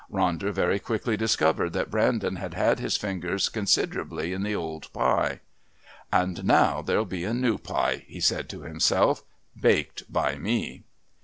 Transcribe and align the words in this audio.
Ronder 0.11 0.51
very 0.51 0.79
quickly 0.79 1.15
discovered 1.15 1.73
that 1.73 1.91
Brandon 1.91 2.37
had 2.37 2.55
had 2.55 2.79
his 2.79 2.97
fingers 2.97 3.49
considerably 3.49 4.33
in 4.33 4.41
the 4.41 4.55
old 4.55 4.91
pie. 4.93 5.41
"And 6.11 6.43
now 6.43 6.81
there'll 6.81 7.05
be 7.05 7.23
a 7.23 7.35
new 7.35 7.59
pie," 7.59 8.03
he 8.07 8.19
said 8.19 8.49
to 8.49 8.63
himself, 8.63 9.21
"baked 9.61 10.11
by 10.11 10.37
me."... 10.37 10.85